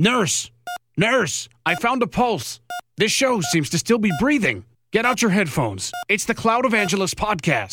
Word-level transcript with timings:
Nurse! 0.00 0.50
Nurse! 0.96 1.50
I 1.66 1.74
found 1.74 2.02
a 2.02 2.06
pulse. 2.06 2.58
This 2.96 3.12
show 3.12 3.42
seems 3.42 3.68
to 3.68 3.76
still 3.76 3.98
be 3.98 4.10
breathing. 4.18 4.64
Get 4.92 5.04
out 5.04 5.20
your 5.20 5.30
headphones. 5.30 5.92
It's 6.08 6.24
the 6.24 6.34
Cloud 6.34 6.64
Evangelist 6.64 7.16
podcast. 7.16 7.68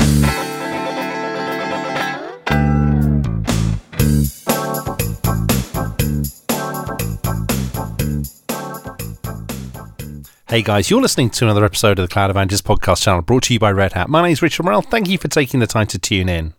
Hey 10.50 10.62
guys, 10.62 10.90
you're 10.90 11.02
listening 11.02 11.30
to 11.30 11.46
another 11.46 11.64
episode 11.64 11.98
of 11.98 12.10
the 12.10 12.14
Cloud 12.14 12.30
Evangelist 12.30 12.66
podcast 12.66 13.04
channel 13.04 13.22
brought 13.22 13.44
to 13.44 13.54
you 13.54 13.60
by 13.62 13.72
Red 13.72 13.94
Hat. 13.94 14.10
My 14.10 14.22
name 14.22 14.34
is 14.34 14.42
Richard 14.42 14.64
Morrell. 14.64 14.82
Thank 14.82 15.08
you 15.08 15.18
for 15.18 15.30
taking 15.30 15.62
the 15.62 15.68
time 15.68 15.88
to 15.88 15.98
tune 15.98 16.28
in. 16.28 16.54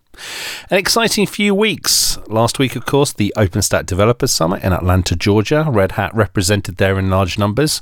An 0.69 0.77
exciting 0.77 1.25
few 1.25 1.55
weeks. 1.55 2.17
Last 2.27 2.59
week, 2.59 2.75
of 2.75 2.85
course, 2.85 3.13
the 3.13 3.33
OpenStack 3.35 3.85
Developers 3.85 4.31
Summit 4.31 4.63
in 4.63 4.73
Atlanta, 4.73 5.15
Georgia. 5.15 5.65
Red 5.69 5.93
Hat 5.93 6.13
represented 6.13 6.77
there 6.77 6.99
in 6.99 7.09
large 7.09 7.37
numbers. 7.37 7.81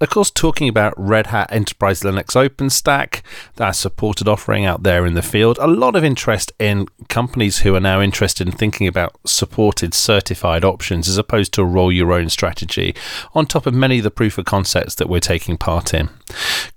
Of 0.00 0.10
course, 0.10 0.30
talking 0.30 0.68
about 0.68 0.94
Red 0.96 1.28
Hat 1.28 1.52
Enterprise 1.52 2.02
Linux 2.02 2.34
OpenStack, 2.36 3.22
that 3.56 3.72
supported 3.72 4.28
offering 4.28 4.64
out 4.64 4.82
there 4.82 5.06
in 5.06 5.14
the 5.14 5.22
field. 5.22 5.58
A 5.60 5.66
lot 5.66 5.96
of 5.96 6.04
interest 6.04 6.52
in 6.58 6.86
companies 7.08 7.58
who 7.60 7.74
are 7.74 7.80
now 7.80 8.00
interested 8.00 8.46
in 8.46 8.52
thinking 8.52 8.86
about 8.86 9.16
supported 9.24 9.94
certified 9.94 10.64
options 10.64 11.08
as 11.08 11.18
opposed 11.18 11.52
to 11.54 11.62
a 11.62 11.66
roll 11.66 11.92
your 11.92 12.12
own 12.12 12.28
strategy, 12.28 12.94
on 13.34 13.46
top 13.46 13.66
of 13.66 13.74
many 13.74 13.98
of 13.98 14.04
the 14.04 14.10
proof 14.10 14.38
of 14.38 14.44
concepts 14.44 14.94
that 14.96 15.08
we're 15.08 15.20
taking 15.20 15.56
part 15.56 15.92
in. 15.92 16.08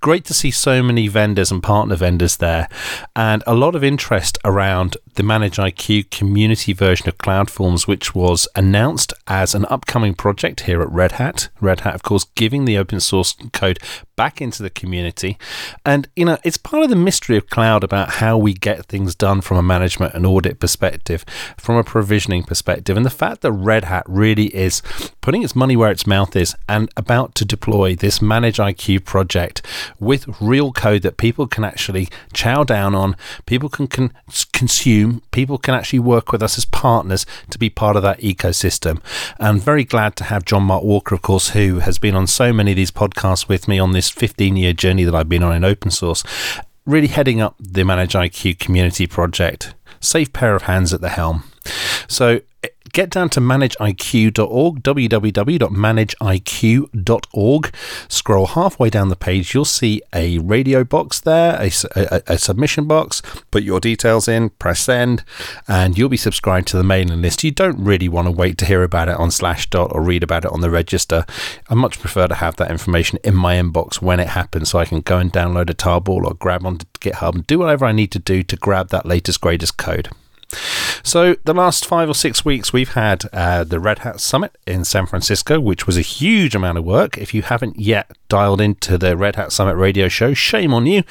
Great 0.00 0.24
to 0.24 0.34
see 0.34 0.50
so 0.50 0.82
many 0.82 1.08
vendors 1.08 1.50
and 1.50 1.62
partner 1.62 1.96
vendors 1.96 2.36
there, 2.36 2.68
and 3.14 3.42
a 3.46 3.54
lot 3.54 3.74
of 3.74 3.84
interest 3.84 4.38
around 4.44 4.96
the 5.16 5.22
ManageIQ 5.22 6.10
community 6.10 6.72
version 6.72 7.08
of 7.08 7.18
CloudForms, 7.18 7.86
which 7.86 8.14
was 8.14 8.46
announced 8.54 9.12
as 9.26 9.54
an 9.54 9.66
upcoming 9.68 10.14
project 10.14 10.60
here 10.60 10.82
at 10.82 10.90
Red 10.90 11.12
Hat. 11.12 11.48
Red 11.60 11.80
Hat, 11.80 11.94
of 11.94 12.02
course, 12.02 12.24
giving 12.34 12.64
the 12.64 12.78
open 12.78 13.00
source 13.00 13.34
code 13.52 13.78
back 14.16 14.40
into 14.40 14.62
the 14.62 14.70
community. 14.70 15.38
And, 15.84 16.08
you 16.16 16.24
know, 16.24 16.38
it's 16.42 16.56
part 16.56 16.82
of 16.82 16.90
the 16.90 16.96
mystery 16.96 17.36
of 17.36 17.50
cloud 17.50 17.84
about 17.84 18.12
how 18.12 18.38
we 18.38 18.54
get 18.54 18.86
things 18.86 19.14
done 19.14 19.42
from 19.42 19.58
a 19.58 19.62
management 19.62 20.14
and 20.14 20.24
audit 20.24 20.58
perspective, 20.58 21.24
from 21.58 21.76
a 21.76 21.84
provisioning 21.84 22.42
perspective. 22.42 22.96
And 22.96 23.04
the 23.04 23.10
fact 23.10 23.42
that 23.42 23.52
Red 23.52 23.84
Hat 23.84 24.04
really 24.08 24.46
is 24.54 24.82
putting 25.20 25.42
its 25.42 25.54
money 25.56 25.76
where 25.76 25.90
its 25.90 26.06
mouth 26.06 26.34
is 26.34 26.54
and 26.68 26.90
about 26.96 27.34
to 27.36 27.44
deploy 27.44 27.94
this 27.94 28.20
ManageIQ 28.20 29.04
project 29.04 29.60
with 29.98 30.40
real 30.40 30.72
code 30.72 31.02
that 31.02 31.16
people 31.16 31.46
can 31.46 31.64
actually 31.64 32.08
chow 32.32 32.64
down 32.64 32.94
on, 32.94 33.16
people 33.44 33.68
can 33.68 33.86
con- 33.86 34.12
consume, 34.52 35.05
people 35.30 35.58
can 35.58 35.74
actually 35.74 35.98
work 35.98 36.32
with 36.32 36.42
us 36.42 36.58
as 36.58 36.64
partners 36.64 37.26
to 37.50 37.58
be 37.58 37.70
part 37.70 37.96
of 37.96 38.02
that 38.02 38.20
ecosystem. 38.20 39.00
And 39.38 39.60
very 39.60 39.84
glad 39.84 40.16
to 40.16 40.24
have 40.24 40.44
John 40.44 40.64
Mark 40.64 40.84
Walker, 40.84 41.14
of 41.14 41.22
course, 41.22 41.50
who 41.50 41.80
has 41.80 41.98
been 41.98 42.14
on 42.14 42.26
so 42.26 42.52
many 42.52 42.72
of 42.72 42.76
these 42.76 42.90
podcasts 42.90 43.48
with 43.48 43.68
me 43.68 43.78
on 43.78 43.92
this 43.92 44.10
15 44.10 44.56
year 44.56 44.72
journey 44.72 45.04
that 45.04 45.14
I've 45.14 45.28
been 45.28 45.42
on 45.42 45.54
in 45.54 45.64
open 45.64 45.90
source, 45.90 46.22
really 46.84 47.08
heading 47.08 47.40
up 47.40 47.56
the 47.58 47.82
ManageIQ 47.82 48.58
community 48.58 49.06
project. 49.06 49.74
Safe 50.00 50.32
pair 50.32 50.54
of 50.54 50.62
hands 50.62 50.92
at 50.92 51.00
the 51.00 51.08
helm. 51.08 51.44
So 52.08 52.40
get 52.96 53.10
down 53.10 53.28
to 53.28 53.40
manageiq.org, 53.40 54.82
www.manageiq.org. 54.82 57.74
Scroll 58.08 58.46
halfway 58.46 58.88
down 58.88 59.10
the 59.10 59.16
page, 59.16 59.52
you'll 59.52 59.66
see 59.66 60.00
a 60.14 60.38
radio 60.38 60.82
box 60.82 61.20
there, 61.20 61.60
a, 61.60 61.70
a, 61.94 62.22
a, 62.26 62.38
submission 62.38 62.86
box. 62.86 63.20
Put 63.50 63.64
your 63.64 63.80
details 63.80 64.28
in, 64.28 64.48
press 64.48 64.80
send, 64.80 65.24
and 65.68 65.98
you'll 65.98 66.08
be 66.08 66.16
subscribed 66.16 66.68
to 66.68 66.78
the 66.78 66.82
mailing 66.82 67.20
list. 67.20 67.44
You 67.44 67.50
don't 67.50 67.78
really 67.78 68.08
want 68.08 68.28
to 68.28 68.32
wait 68.32 68.56
to 68.58 68.64
hear 68.64 68.82
about 68.82 69.10
it 69.10 69.16
on 69.16 69.28
Slashdot 69.28 69.94
or 69.94 70.00
read 70.00 70.22
about 70.22 70.46
it 70.46 70.52
on 70.52 70.62
the 70.62 70.70
register. 70.70 71.26
I 71.68 71.74
much 71.74 72.00
prefer 72.00 72.26
to 72.28 72.36
have 72.36 72.56
that 72.56 72.70
information 72.70 73.18
in 73.22 73.36
my 73.36 73.56
inbox 73.56 74.00
when 74.00 74.20
it 74.20 74.28
happens 74.28 74.70
so 74.70 74.78
I 74.78 74.86
can 74.86 75.02
go 75.02 75.18
and 75.18 75.30
download 75.30 75.68
a 75.68 75.74
tarball 75.74 76.24
or 76.24 76.32
grab 76.32 76.64
onto 76.64 76.86
GitHub 77.00 77.34
and 77.34 77.46
do 77.46 77.58
whatever 77.58 77.84
I 77.84 77.92
need 77.92 78.10
to 78.12 78.18
do 78.18 78.42
to 78.44 78.56
grab 78.56 78.88
that 78.88 79.04
latest, 79.04 79.42
greatest 79.42 79.76
code. 79.76 80.08
So, 81.02 81.36
the 81.44 81.54
last 81.54 81.86
five 81.86 82.08
or 82.08 82.14
six 82.14 82.44
weeks, 82.44 82.72
we've 82.72 82.92
had 82.94 83.24
uh, 83.32 83.64
the 83.64 83.78
Red 83.78 84.00
Hat 84.00 84.20
Summit 84.20 84.56
in 84.66 84.84
San 84.84 85.06
Francisco, 85.06 85.60
which 85.60 85.86
was 85.86 85.96
a 85.96 86.02
huge 86.02 86.54
amount 86.54 86.78
of 86.78 86.84
work. 86.84 87.16
If 87.18 87.32
you 87.34 87.42
haven't 87.42 87.78
yet 87.78 88.10
dialed 88.28 88.60
into 88.60 88.98
the 88.98 89.16
Red 89.16 89.36
Hat 89.36 89.52
Summit 89.52 89.76
radio 89.76 90.08
show, 90.08 90.34
shame 90.34 90.74
on 90.74 90.86
you. 90.86 91.02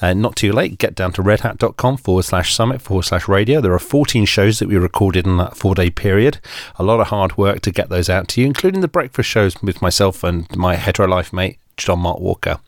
Uh, 0.00 0.14
not 0.14 0.36
too 0.36 0.52
late. 0.52 0.78
Get 0.78 0.94
down 0.94 1.12
to 1.12 1.22
redhat.com 1.22 1.96
forward 1.98 2.24
slash 2.24 2.54
summit 2.54 2.82
forward 2.82 3.04
slash 3.04 3.28
radio. 3.28 3.60
There 3.60 3.72
are 3.72 3.78
14 3.78 4.24
shows 4.24 4.58
that 4.58 4.68
we 4.68 4.76
recorded 4.76 5.26
in 5.26 5.36
that 5.38 5.56
four 5.56 5.74
day 5.74 5.90
period. 5.90 6.40
A 6.76 6.84
lot 6.84 7.00
of 7.00 7.08
hard 7.08 7.36
work 7.38 7.60
to 7.62 7.70
get 7.70 7.88
those 7.88 8.08
out 8.08 8.28
to 8.28 8.40
you, 8.40 8.46
including 8.46 8.80
the 8.80 8.88
breakfast 8.88 9.28
shows 9.28 9.60
with 9.62 9.80
myself 9.82 10.22
and 10.24 10.54
my 10.56 10.76
hetero 10.76 11.08
life 11.08 11.32
mate, 11.32 11.58
John 11.76 12.00
Mark 12.00 12.20
Walker. 12.20 12.58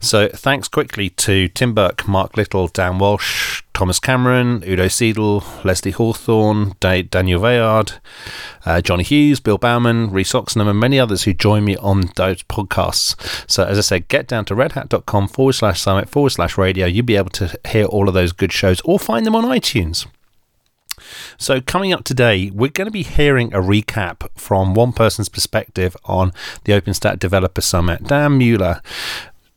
So 0.00 0.28
thanks 0.28 0.68
quickly 0.68 1.10
to 1.10 1.48
Tim 1.48 1.74
Burke, 1.74 2.08
Mark 2.08 2.36
Little, 2.36 2.68
Dan 2.68 2.98
Walsh, 2.98 3.62
Thomas 3.76 4.00
Cameron, 4.00 4.64
Udo 4.66 4.88
Seidel, 4.88 5.44
Leslie 5.62 5.90
Hawthorn, 5.90 6.72
Daniel 6.80 7.42
Veillard, 7.42 7.98
uh, 8.64 8.80
Johnny 8.80 9.04
Hughes, 9.04 9.38
Bill 9.38 9.58
Bauman, 9.58 10.10
Rhys 10.10 10.32
Oxenham, 10.32 10.66
and 10.66 10.80
many 10.80 10.98
others 10.98 11.24
who 11.24 11.34
join 11.34 11.62
me 11.62 11.76
on 11.76 12.08
those 12.16 12.42
podcasts. 12.44 13.14
So, 13.46 13.64
as 13.64 13.76
I 13.76 13.82
said, 13.82 14.08
get 14.08 14.28
down 14.28 14.46
to 14.46 14.54
redhat.com 14.54 15.28
forward 15.28 15.52
slash 15.52 15.82
summit 15.82 16.08
forward 16.08 16.30
slash 16.30 16.56
radio. 16.56 16.86
You'll 16.86 17.04
be 17.04 17.16
able 17.16 17.28
to 17.32 17.54
hear 17.68 17.84
all 17.84 18.08
of 18.08 18.14
those 18.14 18.32
good 18.32 18.50
shows 18.50 18.80
or 18.86 18.98
find 18.98 19.26
them 19.26 19.36
on 19.36 19.44
iTunes. 19.44 20.06
So, 21.36 21.60
coming 21.60 21.92
up 21.92 22.02
today, 22.02 22.50
we're 22.54 22.70
going 22.70 22.86
to 22.86 22.90
be 22.90 23.02
hearing 23.02 23.52
a 23.52 23.58
recap 23.58 24.26
from 24.34 24.72
one 24.72 24.94
person's 24.94 25.28
perspective 25.28 25.94
on 26.06 26.32
the 26.64 26.72
OpenStack 26.72 27.18
Developer 27.18 27.60
Summit. 27.60 28.04
Diane 28.04 28.38
Mueller 28.38 28.80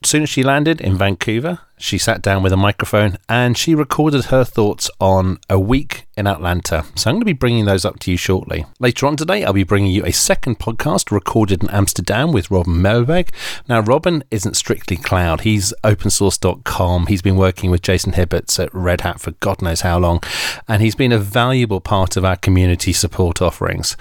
soon 0.04 0.24
as 0.24 0.30
she 0.30 0.44
landed 0.44 0.80
in 0.80 0.98
Vancouver, 0.98 1.60
she 1.78 1.98
sat 1.98 2.22
down 2.22 2.44
with 2.44 2.54
a 2.54 2.58
microphone 2.58 3.18
and 3.28 3.58
she 3.58 3.74
recorded 3.74 4.26
her 4.26 4.44
thoughts 4.44 4.90
on 5.00 5.40
a 5.50 5.60
week 5.60 6.08
in 6.18 6.28
Atlanta. 6.28 6.86
So 6.96 7.10
I'm 7.10 7.16
going 7.16 7.22
to 7.22 7.26
be 7.26 7.34
bringing 7.34 7.66
those 7.66 7.86
up 7.86 8.00
to 8.00 8.12
you 8.12 8.18
shortly. 8.18 8.66
Later 8.80 9.08
on 9.08 9.16
today, 9.16 9.44
I'll 9.44 9.54
be 9.54 9.64
bringing 9.64 9.92
you 9.92 10.06
a 10.06 10.12
second 10.12 10.60
podcast 10.60 11.12
recorded 11.12 11.64
in 11.64 11.70
Amsterdam 11.70 12.32
with 12.32 12.52
Robin 12.52 12.76
Melberg. 12.76 13.30
Now, 13.68 13.80
Robin 13.82 14.24
isn't 14.30 14.58
strictly 14.58 14.98
cloud. 14.98 15.42
He's 15.42 15.74
opensource.com. 15.84 17.08
He's 17.08 17.22
been 17.22 17.38
working 17.38 17.72
with 17.72 17.82
Jason 17.82 18.14
Hibbets 18.14 18.60
at 18.62 18.74
Red 18.74 19.02
Hat 19.02 19.20
for 19.20 19.32
God 19.32 19.62
knows 19.62 19.82
how 19.82 20.00
long, 20.00 20.22
and 20.68 20.82
he's 20.82 20.96
been 20.96 21.12
a 21.14 21.20
valuable 21.20 21.80
part 21.82 22.18
of 22.18 22.26
our 22.26 22.36
community 22.36 22.94
support 22.94 23.42
offerings 23.42 23.96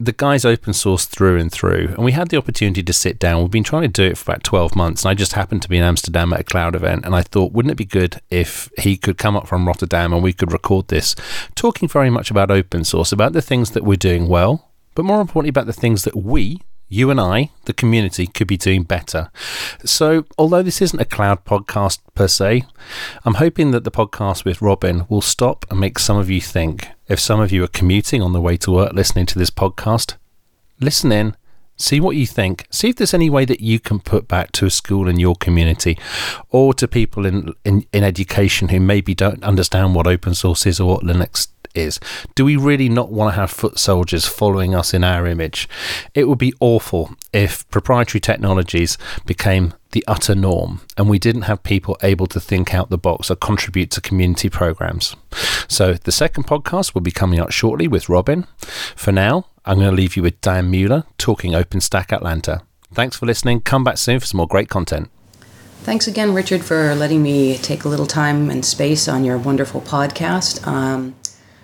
the 0.00 0.12
guy's 0.12 0.46
open 0.46 0.72
source 0.72 1.04
through 1.04 1.38
and 1.38 1.52
through. 1.52 1.88
And 1.88 2.04
we 2.04 2.12
had 2.12 2.28
the 2.28 2.38
opportunity 2.38 2.82
to 2.82 2.92
sit 2.92 3.18
down. 3.18 3.42
We've 3.42 3.50
been 3.50 3.62
trying 3.62 3.82
to 3.82 3.88
do 3.88 4.04
it 4.04 4.16
for 4.16 4.32
about 4.32 4.42
12 4.42 4.74
months. 4.74 5.04
And 5.04 5.10
I 5.10 5.14
just 5.14 5.34
happened 5.34 5.60
to 5.62 5.68
be 5.68 5.76
in 5.76 5.84
Amsterdam 5.84 6.32
at 6.32 6.40
a 6.40 6.44
cloud 6.44 6.74
event. 6.74 7.04
And 7.04 7.14
I 7.14 7.20
thought, 7.20 7.52
wouldn't 7.52 7.72
it 7.72 7.76
be 7.76 7.84
good 7.84 8.18
if 8.30 8.70
he 8.78 8.96
could 8.96 9.18
come 9.18 9.36
up 9.36 9.46
from 9.46 9.68
Rotterdam 9.68 10.14
and 10.14 10.22
we 10.22 10.32
could 10.32 10.52
record 10.52 10.88
this, 10.88 11.14
talking 11.54 11.86
very 11.86 12.08
much 12.08 12.30
about 12.30 12.50
open 12.50 12.82
source, 12.82 13.12
about 13.12 13.34
the 13.34 13.42
things 13.42 13.72
that 13.72 13.84
we're 13.84 13.96
doing 13.96 14.26
well, 14.26 14.70
but 14.94 15.04
more 15.04 15.20
importantly, 15.20 15.50
about 15.50 15.66
the 15.66 15.72
things 15.74 16.04
that 16.04 16.16
we, 16.16 16.60
you 16.90 17.08
and 17.08 17.20
I, 17.20 17.50
the 17.64 17.72
community, 17.72 18.26
could 18.26 18.48
be 18.48 18.56
doing 18.56 18.82
better. 18.82 19.30
So, 19.84 20.26
although 20.36 20.62
this 20.62 20.82
isn't 20.82 21.00
a 21.00 21.04
cloud 21.04 21.44
podcast 21.44 22.00
per 22.14 22.26
se, 22.26 22.64
I'm 23.24 23.34
hoping 23.34 23.70
that 23.70 23.84
the 23.84 23.92
podcast 23.92 24.44
with 24.44 24.60
Robin 24.60 25.06
will 25.08 25.22
stop 25.22 25.64
and 25.70 25.78
make 25.78 26.00
some 26.00 26.18
of 26.18 26.28
you 26.28 26.40
think. 26.40 26.88
If 27.08 27.20
some 27.20 27.40
of 27.40 27.52
you 27.52 27.62
are 27.62 27.68
commuting 27.68 28.22
on 28.22 28.32
the 28.32 28.40
way 28.40 28.56
to 28.58 28.72
work 28.72 28.92
listening 28.92 29.26
to 29.26 29.38
this 29.38 29.50
podcast, 29.50 30.16
listen 30.80 31.12
in, 31.12 31.36
see 31.76 32.00
what 32.00 32.16
you 32.16 32.26
think, 32.26 32.66
see 32.70 32.90
if 32.90 32.96
there's 32.96 33.14
any 33.14 33.30
way 33.30 33.44
that 33.44 33.60
you 33.60 33.78
can 33.78 34.00
put 34.00 34.26
back 34.26 34.50
to 34.52 34.66
a 34.66 34.70
school 34.70 35.08
in 35.08 35.20
your 35.20 35.36
community 35.36 35.96
or 36.50 36.74
to 36.74 36.88
people 36.88 37.24
in, 37.24 37.54
in, 37.64 37.86
in 37.92 38.02
education 38.02 38.68
who 38.68 38.80
maybe 38.80 39.14
don't 39.14 39.44
understand 39.44 39.94
what 39.94 40.08
open 40.08 40.34
source 40.34 40.66
is 40.66 40.80
or 40.80 40.94
what 40.94 41.04
Linux 41.04 41.48
is. 41.74 42.00
Do 42.34 42.44
we 42.44 42.56
really 42.56 42.88
not 42.88 43.10
want 43.10 43.34
to 43.34 43.40
have 43.40 43.50
foot 43.50 43.78
soldiers 43.78 44.26
following 44.26 44.74
us 44.74 44.94
in 44.94 45.04
our 45.04 45.26
image? 45.26 45.68
It 46.14 46.28
would 46.28 46.38
be 46.38 46.54
awful 46.60 47.14
if 47.32 47.68
proprietary 47.70 48.20
technologies 48.20 48.98
became 49.26 49.74
the 49.92 50.04
utter 50.06 50.34
norm 50.34 50.80
and 50.96 51.08
we 51.08 51.18
didn't 51.18 51.42
have 51.42 51.62
people 51.62 51.96
able 52.02 52.26
to 52.28 52.40
think 52.40 52.72
out 52.74 52.90
the 52.90 52.98
box 52.98 53.30
or 53.30 53.36
contribute 53.36 53.90
to 53.90 54.00
community 54.00 54.48
programs. 54.48 55.16
So, 55.68 55.94
the 55.94 56.12
second 56.12 56.46
podcast 56.46 56.94
will 56.94 57.00
be 57.00 57.10
coming 57.10 57.40
out 57.40 57.52
shortly 57.52 57.88
with 57.88 58.08
Robin. 58.08 58.46
For 58.96 59.12
now, 59.12 59.46
I'm 59.64 59.78
going 59.78 59.90
to 59.90 59.96
leave 59.96 60.16
you 60.16 60.22
with 60.22 60.40
Diane 60.40 60.70
Mueller 60.70 61.04
talking 61.18 61.52
OpenStack 61.52 62.12
Atlanta. 62.12 62.62
Thanks 62.92 63.16
for 63.16 63.26
listening. 63.26 63.60
Come 63.60 63.84
back 63.84 63.98
soon 63.98 64.18
for 64.20 64.26
some 64.26 64.38
more 64.38 64.48
great 64.48 64.68
content. 64.68 65.10
Thanks 65.82 66.06
again, 66.06 66.34
Richard, 66.34 66.62
for 66.62 66.94
letting 66.94 67.22
me 67.22 67.56
take 67.56 67.84
a 67.84 67.88
little 67.88 68.06
time 68.06 68.50
and 68.50 68.64
space 68.64 69.08
on 69.08 69.24
your 69.24 69.38
wonderful 69.38 69.80
podcast. 69.80 70.66
Um, 70.66 71.14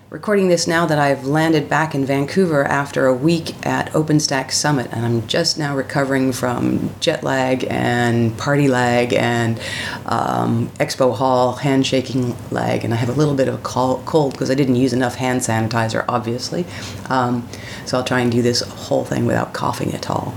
recording 0.09 0.47
this 0.47 0.69
now 0.69 0.87
that 0.87 1.01
I've 1.01 1.27
landed 1.27 1.69
back 1.69 1.93
in 1.93 2.07
Vancouver 2.07 2.65
after 2.65 3.07
a 3.07 3.15
week 3.15 3.67
at 3.67 3.91
OpenStack 3.91 4.53
Summit, 4.53 4.89
and 4.93 5.05
I'm 5.05 5.27
just 5.27 5.59
now 5.59 5.75
recovering 5.75 6.31
from 6.31 6.91
jet 7.01 7.25
lag 7.25 7.67
and 7.69 8.37
party 8.39 8.69
lag 8.69 9.13
and 9.13 9.59
um, 10.07 10.69
Expo 10.79 11.15
Hall 11.15 11.57
handshaking 11.57 12.37
lag, 12.53 12.85
and 12.85 12.95
I 12.95 12.97
have 12.99 13.09
a 13.09 13.15
little 13.15 13.35
bit 13.35 13.49
of 13.49 13.55
a 13.55 13.59
cold 13.59 14.33
because 14.33 14.49
I 14.49 14.55
didn't 14.55 14.77
use 14.77 14.93
enough 14.93 15.17
hand 15.17 15.41
sanitizer, 15.41 16.05
obviously. 16.09 16.65
Um, 17.09 17.49
so 17.85 17.99
I'll 17.99 18.05
try 18.05 18.21
and 18.21 18.31
do 18.31 18.43
this 18.43 18.61
whole 18.61 19.05
thing 19.05 19.27
without 19.27 19.55
coughing 19.55 19.93
at 19.93 20.09
all. 20.09 20.35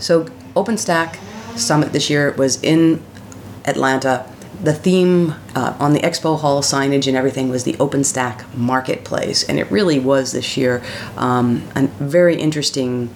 So 0.00 0.24
OpenStack 0.56 1.18
Summit 1.56 1.92
this 1.92 2.10
year 2.10 2.32
was 2.32 2.60
in 2.64 3.00
Atlanta 3.64 4.26
the 4.62 4.74
theme 4.74 5.34
uh, 5.54 5.76
on 5.78 5.92
the 5.92 6.00
expo 6.00 6.38
hall 6.38 6.62
signage 6.62 7.06
and 7.06 7.16
everything 7.16 7.48
was 7.48 7.64
the 7.64 7.74
OpenStack 7.74 8.52
marketplace, 8.54 9.44
and 9.48 9.58
it 9.58 9.70
really 9.70 9.98
was 9.98 10.32
this 10.32 10.56
year 10.56 10.82
um, 11.16 11.62
a 11.76 11.86
very 11.86 12.36
interesting 12.36 13.14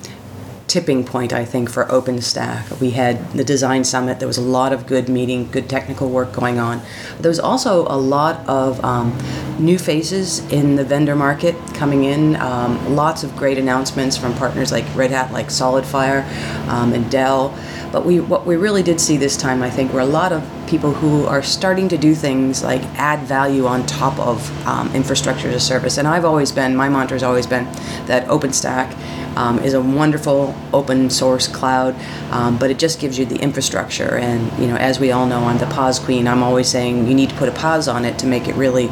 tipping 0.72 1.04
point, 1.04 1.34
I 1.34 1.44
think, 1.44 1.68
for 1.68 1.84
OpenStack. 1.84 2.80
We 2.80 2.92
had 2.92 3.30
the 3.32 3.44
design 3.44 3.84
summit. 3.84 4.18
There 4.20 4.26
was 4.26 4.38
a 4.38 4.48
lot 4.58 4.72
of 4.72 4.86
good 4.86 5.06
meeting, 5.06 5.50
good 5.50 5.68
technical 5.68 6.08
work 6.08 6.32
going 6.32 6.58
on. 6.58 6.80
There 7.20 7.28
was 7.28 7.38
also 7.38 7.82
a 7.88 7.98
lot 8.16 8.48
of 8.48 8.82
um, 8.82 9.14
new 9.58 9.78
faces 9.78 10.38
in 10.50 10.76
the 10.76 10.82
vendor 10.82 11.14
market 11.14 11.54
coming 11.74 12.04
in. 12.04 12.36
Um, 12.36 12.96
lots 12.96 13.22
of 13.22 13.36
great 13.36 13.58
announcements 13.58 14.16
from 14.16 14.32
partners 14.36 14.72
like 14.72 14.86
Red 14.96 15.10
Hat, 15.10 15.30
like 15.30 15.48
SolidFire, 15.48 16.24
um, 16.68 16.94
and 16.94 17.10
Dell. 17.10 17.54
But 17.92 18.06
we, 18.06 18.20
what 18.20 18.46
we 18.46 18.56
really 18.56 18.82
did 18.82 18.98
see 18.98 19.18
this 19.18 19.36
time, 19.36 19.62
I 19.62 19.68
think, 19.68 19.92
were 19.92 20.00
a 20.00 20.06
lot 20.06 20.32
of 20.32 20.42
people 20.66 20.94
who 20.94 21.26
are 21.26 21.42
starting 21.42 21.86
to 21.90 21.98
do 21.98 22.14
things 22.14 22.64
like 22.64 22.80
add 22.96 23.20
value 23.28 23.66
on 23.66 23.84
top 23.84 24.18
of 24.18 24.66
um, 24.66 24.90
infrastructure 24.94 25.48
as 25.48 25.56
a 25.56 25.60
service. 25.60 25.98
And 25.98 26.08
I've 26.08 26.24
always 26.24 26.50
been, 26.50 26.74
my 26.74 26.88
mantra 26.88 27.16
has 27.16 27.22
always 27.22 27.46
been 27.46 27.64
that 28.06 28.26
OpenStack 28.28 28.96
um, 29.36 29.58
is 29.60 29.74
a 29.74 29.80
wonderful 29.80 30.54
open 30.72 31.10
source 31.10 31.48
cloud, 31.48 31.94
um, 32.30 32.58
but 32.58 32.70
it 32.70 32.78
just 32.78 33.00
gives 33.00 33.18
you 33.18 33.24
the 33.24 33.36
infrastructure. 33.36 34.16
And 34.16 34.52
you 34.60 34.66
know, 34.66 34.76
as 34.76 34.98
we 34.98 35.12
all 35.12 35.26
know, 35.26 35.44
I'm 35.44 35.58
the 35.58 35.66
PaaS 35.66 36.02
queen. 36.04 36.28
I'm 36.28 36.42
always 36.42 36.68
saying 36.68 37.06
you 37.06 37.14
need 37.14 37.30
to 37.30 37.36
put 37.36 37.48
a 37.48 37.52
PaaS 37.52 37.92
on 37.92 38.04
it 38.04 38.18
to 38.20 38.26
make 38.26 38.48
it 38.48 38.54
really 38.54 38.88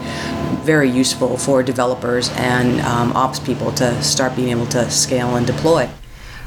very 0.61 0.91
useful 0.91 1.37
for 1.37 1.63
developers 1.63 2.31
and 2.35 2.81
um, 2.83 3.13
ops 3.13 3.39
people 3.39 3.73
to 3.73 4.03
start 4.03 4.37
being 4.37 4.49
able 4.49 4.67
to 4.67 4.91
scale 4.91 5.37
and 5.37 5.47
deploy. 5.47 5.89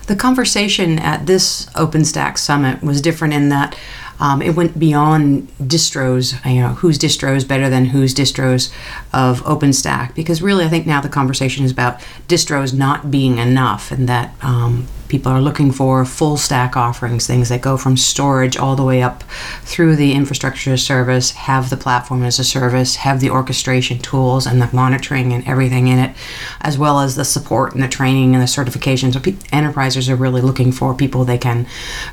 The 0.06 0.16
conversation 0.18 1.00
at 1.00 1.28
this 1.28 1.66
OpenStack 1.68 2.38
summit 2.38 2.84
was 2.84 3.00
different 3.00 3.34
in 3.34 3.48
that 3.50 3.78
um, 4.24 4.42
it 4.42 4.56
went 4.56 4.80
beyond 4.80 5.50
distros, 5.60 6.34
you 6.50 6.62
know, 6.62 6.70
whose 6.70 6.98
distro 6.98 7.36
is 7.36 7.44
better 7.44 7.70
than 7.70 7.84
whose 7.88 8.16
distros 8.16 8.74
of 9.12 9.42
OpenStack, 9.44 10.16
because 10.16 10.42
really 10.42 10.64
I 10.64 10.70
think 10.70 10.88
now 10.88 11.02
the 11.02 11.10
conversation 11.10 11.66
is 11.66 11.72
about 11.72 12.00
distros 12.30 12.74
not 12.74 13.12
being 13.12 13.38
enough 13.38 13.92
and 13.92 14.08
that 14.08 14.34
um, 14.42 14.88
People 15.14 15.32
are 15.32 15.42
looking 15.42 15.72
for 15.72 16.06
full 16.06 16.38
stack 16.38 16.76
offerings, 16.76 17.28
things 17.28 17.50
that 17.50 17.62
go 17.62 17.78
from 17.78 17.98
storage 17.98 18.58
all 18.58 18.76
the 18.76 18.84
way 18.84 19.04
up 19.04 19.24
through 19.62 19.96
the 19.96 20.14
infrastructure 20.14 20.74
as 20.74 20.84
service, 20.84 21.30
have 21.30 21.70
the 21.70 21.78
platform 21.78 22.24
as 22.24 22.40
a 22.40 22.44
service, 22.44 22.96
have 22.96 23.20
the 23.20 23.30
orchestration 23.30 24.00
tools 24.00 24.48
and 24.48 24.60
the 24.60 24.68
monitoring 24.74 25.32
and 25.32 25.48
everything 25.48 25.88
in 25.88 26.00
it, 26.00 26.16
as 26.62 26.80
well 26.80 27.00
as 27.00 27.16
the 27.16 27.24
support 27.24 27.76
and 27.76 27.84
the 27.84 27.88
training 27.88 28.34
and 28.34 28.42
the 28.42 28.48
certification. 28.48 29.14
So 29.14 29.20
pe- 29.20 29.36
enterprises 29.52 30.10
are 30.10 30.16
really 30.16 30.42
looking 30.42 30.72
for 30.72 30.96
people 30.96 31.26
they 31.26 31.38
can 31.38 31.68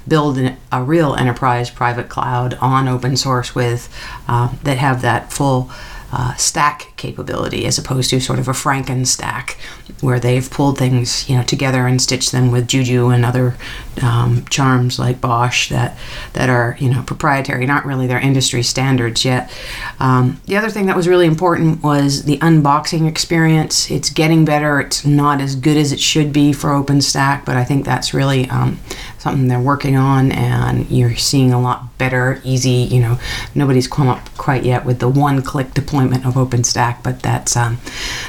build 0.06 0.36
an, 0.36 0.58
a 0.70 0.82
real 0.82 1.14
enterprise 1.14 1.70
private 1.70 2.10
cloud 2.10 2.52
on 2.60 2.86
open 2.86 3.16
source 3.16 3.54
with 3.54 3.88
uh, 4.28 4.52
that 4.62 4.76
have 4.76 5.00
that 5.00 5.32
full 5.32 5.70
uh, 6.12 6.34
stack 6.34 6.89
capability 7.00 7.66
as 7.66 7.78
opposed 7.78 8.10
to 8.10 8.20
sort 8.20 8.38
of 8.38 8.46
a 8.46 8.52
Frankenstack, 8.52 9.56
where 10.00 10.20
they've 10.20 10.48
pulled 10.48 10.78
things 10.78 11.28
you 11.28 11.36
know 11.36 11.42
together 11.42 11.86
and 11.86 12.00
stitched 12.00 12.30
them 12.30 12.52
with 12.52 12.68
Juju 12.68 13.08
and 13.08 13.24
other 13.24 13.56
um, 14.02 14.44
charms 14.50 14.98
like 14.98 15.20
BOSH 15.20 15.70
that 15.70 15.96
that 16.34 16.48
are 16.48 16.76
you 16.78 16.90
know 16.90 17.02
proprietary, 17.02 17.66
not 17.66 17.84
really 17.84 18.06
their 18.06 18.20
industry 18.20 18.62
standards 18.62 19.24
yet. 19.24 19.50
Um, 19.98 20.40
the 20.46 20.56
other 20.56 20.70
thing 20.70 20.86
that 20.86 20.96
was 20.96 21.08
really 21.08 21.26
important 21.26 21.82
was 21.82 22.24
the 22.24 22.38
unboxing 22.38 23.08
experience. 23.08 23.90
It's 23.90 24.10
getting 24.10 24.44
better. 24.44 24.80
It's 24.80 25.04
not 25.04 25.40
as 25.40 25.56
good 25.56 25.76
as 25.76 25.92
it 25.92 26.00
should 26.00 26.32
be 26.32 26.52
for 26.52 26.70
OpenStack, 26.70 27.44
but 27.44 27.56
I 27.56 27.64
think 27.64 27.84
that's 27.84 28.12
really 28.12 28.48
um, 28.50 28.78
something 29.18 29.48
they're 29.48 29.60
working 29.60 29.96
on, 29.96 30.32
and 30.32 30.90
you're 30.90 31.16
seeing 31.16 31.52
a 31.52 31.60
lot 31.60 31.96
better, 31.98 32.40
easy. 32.44 32.70
You 32.94 33.00
know, 33.00 33.18
nobody's 33.54 33.88
come 33.88 34.08
up 34.08 34.28
quite 34.36 34.64
yet 34.64 34.84
with 34.84 34.98
the 34.98 35.08
one-click 35.08 35.74
deployment 35.74 36.26
of 36.26 36.34
OpenStack, 36.34 36.89
but 37.02 37.20
that's 37.22 37.56
um, 37.56 37.78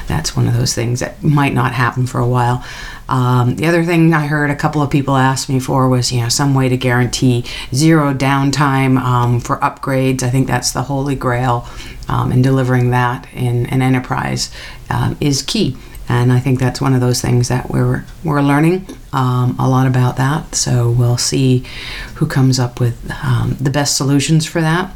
that's 0.06 0.36
one 0.36 0.48
of 0.48 0.54
those 0.54 0.74
things 0.74 1.00
that 1.00 1.22
might 1.22 1.54
not 1.54 1.72
happen 1.72 2.06
for 2.06 2.20
a 2.20 2.26
while. 2.26 2.64
Um, 3.08 3.56
the 3.56 3.66
other 3.66 3.84
thing 3.84 4.14
I 4.14 4.26
heard 4.26 4.50
a 4.50 4.56
couple 4.56 4.80
of 4.80 4.90
people 4.90 5.16
ask 5.16 5.48
me 5.48 5.60
for 5.60 5.88
was, 5.88 6.10
you 6.10 6.20
know, 6.20 6.28
some 6.28 6.54
way 6.54 6.68
to 6.68 6.76
guarantee 6.76 7.44
zero 7.74 8.14
downtime 8.14 8.98
um, 8.98 9.40
for 9.40 9.56
upgrades. 9.58 10.22
I 10.22 10.30
think 10.30 10.46
that's 10.46 10.72
the 10.72 10.82
holy 10.82 11.14
grail, 11.14 11.66
um, 12.08 12.32
and 12.32 12.42
delivering 12.42 12.90
that 12.90 13.28
in 13.34 13.66
an 13.66 13.82
enterprise 13.82 14.50
um, 14.88 15.16
is 15.20 15.42
key. 15.42 15.76
And 16.08 16.32
I 16.32 16.40
think 16.40 16.58
that's 16.58 16.80
one 16.80 16.94
of 16.94 17.00
those 17.00 17.20
things 17.20 17.48
that 17.48 17.70
we're 17.70 18.04
we're 18.24 18.42
learning 18.42 18.86
um, 19.12 19.56
a 19.58 19.68
lot 19.68 19.86
about 19.86 20.16
that. 20.16 20.54
So 20.54 20.90
we'll 20.90 21.18
see 21.18 21.64
who 22.16 22.26
comes 22.26 22.58
up 22.58 22.80
with 22.80 23.10
um, 23.22 23.56
the 23.60 23.70
best 23.70 23.96
solutions 23.96 24.44
for 24.46 24.60
that. 24.60 24.92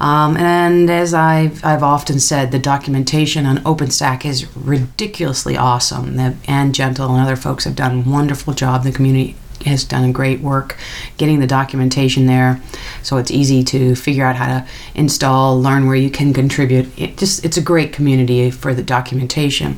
Um, 0.00 0.36
and 0.36 0.90
as 0.90 1.14
I've, 1.14 1.64
I've 1.64 1.82
often 1.82 2.20
said, 2.20 2.52
the 2.52 2.58
documentation 2.58 3.46
on 3.46 3.58
OpenStack 3.58 4.24
is 4.24 4.54
ridiculously 4.56 5.56
awesome. 5.56 6.16
The, 6.16 6.36
Anne 6.46 6.72
Gentle 6.72 7.14
and 7.14 7.22
other 7.22 7.36
folks 7.36 7.64
have 7.64 7.76
done 7.76 8.04
a 8.06 8.10
wonderful 8.10 8.52
job. 8.52 8.84
The 8.84 8.92
community 8.92 9.36
has 9.64 9.84
done 9.84 10.12
great 10.12 10.40
work 10.40 10.76
getting 11.16 11.40
the 11.40 11.46
documentation 11.46 12.26
there 12.26 12.60
so 13.02 13.16
it's 13.16 13.30
easy 13.30 13.64
to 13.64 13.94
figure 13.96 14.24
out 14.24 14.36
how 14.36 14.46
to 14.46 14.66
install 14.94 15.60
learn 15.60 15.86
where 15.86 15.96
you 15.96 16.10
can 16.10 16.32
contribute 16.32 16.86
it 16.98 17.16
just 17.16 17.44
it's 17.44 17.56
a 17.56 17.62
great 17.62 17.92
community 17.92 18.50
for 18.50 18.74
the 18.74 18.82
documentation 18.82 19.76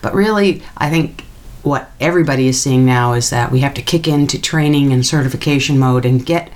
but 0.00 0.14
really 0.14 0.62
i 0.78 0.88
think 0.88 1.24
what 1.62 1.90
everybody 2.00 2.48
is 2.48 2.60
seeing 2.60 2.86
now 2.86 3.12
is 3.12 3.30
that 3.30 3.52
we 3.52 3.60
have 3.60 3.74
to 3.74 3.82
kick 3.82 4.08
into 4.08 4.40
training 4.40 4.92
and 4.92 5.04
certification 5.04 5.78
mode 5.78 6.06
and 6.06 6.24
get 6.24 6.50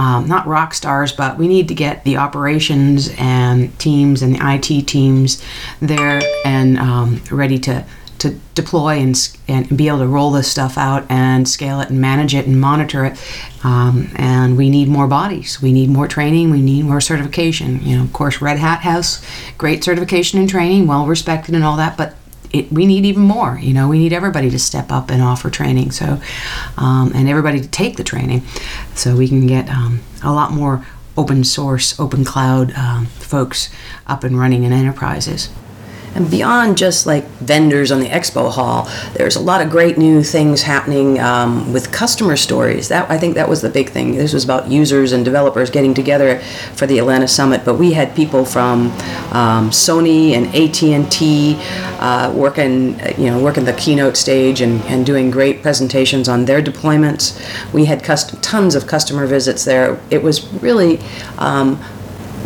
um, 0.00 0.26
not 0.26 0.46
rock 0.46 0.72
stars, 0.72 1.12
but 1.12 1.36
we 1.36 1.46
need 1.46 1.68
to 1.68 1.74
get 1.74 2.04
the 2.04 2.16
operations 2.16 3.10
and 3.18 3.78
teams 3.78 4.22
and 4.22 4.34
the 4.34 4.40
IT 4.40 4.86
teams 4.86 5.44
there 5.80 6.22
and 6.46 6.78
um, 6.78 7.22
ready 7.30 7.58
to 7.58 7.84
to 8.20 8.38
deploy 8.54 8.98
and, 8.98 9.38
and 9.48 9.76
be 9.78 9.88
able 9.88 10.00
to 10.00 10.06
roll 10.06 10.30
this 10.30 10.50
stuff 10.50 10.76
out 10.76 11.10
and 11.10 11.48
scale 11.48 11.80
it 11.80 11.88
and 11.88 12.02
manage 12.02 12.34
it 12.34 12.46
and 12.46 12.60
monitor 12.60 13.06
it. 13.06 13.18
Um, 13.64 14.10
and 14.14 14.58
we 14.58 14.68
need 14.68 14.88
more 14.88 15.06
bodies. 15.06 15.62
We 15.62 15.72
need 15.72 15.88
more 15.88 16.06
training. 16.06 16.50
We 16.50 16.60
need 16.60 16.84
more 16.84 17.00
certification. 17.00 17.82
You 17.82 17.96
know, 17.96 18.04
of 18.04 18.12
course, 18.12 18.42
Red 18.42 18.58
Hat 18.58 18.80
has 18.80 19.24
great 19.56 19.82
certification 19.82 20.38
and 20.38 20.50
training, 20.50 20.86
well 20.86 21.06
respected 21.06 21.54
and 21.54 21.64
all 21.64 21.78
that, 21.78 21.96
but 21.96 22.14
it, 22.52 22.72
we 22.72 22.86
need 22.86 23.04
even 23.04 23.22
more. 23.22 23.58
You 23.60 23.72
know, 23.72 23.88
we 23.88 23.98
need 23.98 24.12
everybody 24.12 24.50
to 24.50 24.58
step 24.58 24.90
up 24.90 25.10
and 25.10 25.22
offer 25.22 25.50
training. 25.50 25.92
So, 25.92 26.20
um, 26.76 27.12
and 27.14 27.28
everybody 27.28 27.60
to 27.60 27.68
take 27.68 27.96
the 27.96 28.04
training, 28.04 28.42
so 28.94 29.16
we 29.16 29.28
can 29.28 29.46
get 29.46 29.68
um, 29.68 30.00
a 30.22 30.32
lot 30.32 30.52
more 30.52 30.84
open 31.16 31.44
source, 31.44 31.98
open 31.98 32.24
cloud 32.24 32.72
um, 32.72 33.06
folks 33.06 33.68
up 34.06 34.24
and 34.24 34.38
running 34.38 34.64
in 34.64 34.72
enterprises. 34.72 35.50
And 36.14 36.30
beyond 36.30 36.76
just 36.76 37.06
like 37.06 37.24
vendors 37.38 37.92
on 37.92 38.00
the 38.00 38.08
expo 38.08 38.50
hall, 38.50 38.88
there's 39.14 39.36
a 39.36 39.40
lot 39.40 39.62
of 39.62 39.70
great 39.70 39.96
new 39.96 40.22
things 40.22 40.62
happening 40.62 41.20
um, 41.20 41.72
with 41.72 41.92
customer 41.92 42.36
stories. 42.36 42.88
That 42.88 43.08
I 43.10 43.16
think 43.16 43.34
that 43.36 43.48
was 43.48 43.62
the 43.62 43.68
big 43.68 43.90
thing. 43.90 44.16
This 44.16 44.32
was 44.32 44.44
about 44.44 44.68
users 44.68 45.12
and 45.12 45.24
developers 45.24 45.70
getting 45.70 45.94
together 45.94 46.40
for 46.74 46.86
the 46.86 46.98
Atlanta 46.98 47.28
Summit. 47.28 47.64
But 47.64 47.74
we 47.74 47.92
had 47.92 48.16
people 48.16 48.44
from 48.44 48.90
um, 49.32 49.70
Sony 49.70 50.32
and 50.32 50.46
AT 50.48 50.82
and 50.82 51.10
T 51.10 51.56
uh, 52.00 52.32
working, 52.34 52.98
you 53.18 53.30
know, 53.30 53.40
working 53.42 53.64
the 53.64 53.72
keynote 53.74 54.16
stage 54.16 54.60
and, 54.60 54.82
and 54.82 55.06
doing 55.06 55.30
great 55.30 55.62
presentations 55.62 56.28
on 56.28 56.44
their 56.44 56.62
deployments. 56.62 57.38
We 57.72 57.84
had 57.84 58.02
custom, 58.02 58.40
tons 58.40 58.74
of 58.74 58.86
customer 58.86 59.26
visits 59.26 59.64
there. 59.64 60.00
It 60.10 60.22
was 60.22 60.52
really 60.54 60.98
um, 61.38 61.80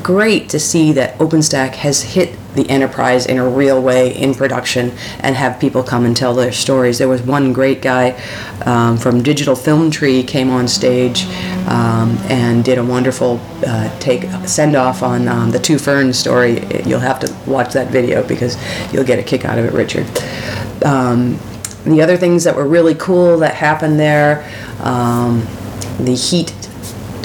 great 0.03 0.49
to 0.51 0.61
see 0.61 0.93
that 0.93 1.19
OpenStack 1.19 1.77
has 1.77 2.03
hit 2.03 2.37
the 2.55 2.69
enterprise 2.71 3.27
in 3.27 3.39
a 3.39 3.49
real 3.49 3.83
way 3.83 4.17
in 4.17 4.35
production 4.35 4.93
and 5.21 5.37
have 5.37 5.61
people 5.61 5.83
come 5.83 6.05
and 6.05 6.17
tell 6.17 6.35
their 6.35 6.53
stories. 6.53 6.99
There 6.99 7.09
was 7.09 7.23
one 7.23 7.53
great 7.53 7.83
guy 7.83 8.21
um, 8.65 8.97
from 8.97 9.23
Digital 9.23 9.57
Film 9.57 9.91
Tree 9.91 10.23
came 10.23 10.51
on 10.51 10.69
stage 10.69 11.25
um, 11.69 12.17
and 12.29 12.65
did 12.65 12.79
a 12.79 12.85
wonderful 12.85 13.41
uh, 13.67 13.97
take 13.99 14.25
send 14.47 14.77
off 14.77 15.03
on 15.03 15.29
um, 15.29 15.51
the 15.51 15.59
Two 15.59 15.79
Ferns 15.79 16.19
story. 16.19 16.65
You'll 16.85 17.01
have 17.01 17.21
to 17.21 17.35
watch 17.47 17.73
that 17.73 17.89
video 17.89 18.27
because 18.27 18.57
you'll 18.93 19.05
get 19.05 19.19
a 19.19 19.23
kick 19.23 19.45
out 19.45 19.59
of 19.59 19.65
it, 19.65 19.73
Richard. 19.73 20.07
Um, 20.85 21.39
the 21.85 22.01
other 22.01 22.17
things 22.17 22.45
that 22.45 22.57
were 22.57 22.67
really 22.67 22.95
cool 22.95 23.39
that 23.39 23.55
happened 23.55 23.99
there, 23.99 24.51
um, 24.81 25.41
the 25.99 26.15
heat 26.15 26.53